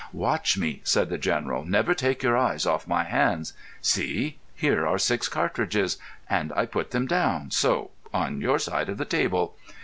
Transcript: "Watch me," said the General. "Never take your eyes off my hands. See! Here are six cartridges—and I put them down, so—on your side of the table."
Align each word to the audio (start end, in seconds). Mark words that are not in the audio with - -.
"Watch 0.13 0.57
me," 0.57 0.81
said 0.83 1.09
the 1.09 1.19
General. 1.19 1.63
"Never 1.63 1.93
take 1.93 2.23
your 2.23 2.35
eyes 2.35 2.65
off 2.65 2.87
my 2.87 3.03
hands. 3.03 3.53
See! 3.81 4.39
Here 4.55 4.87
are 4.87 4.97
six 4.97 5.27
cartridges—and 5.29 6.51
I 6.55 6.65
put 6.65 6.89
them 6.89 7.05
down, 7.05 7.51
so—on 7.51 8.41
your 8.41 8.57
side 8.57 8.89
of 8.89 8.97
the 8.97 9.05
table." 9.05 9.55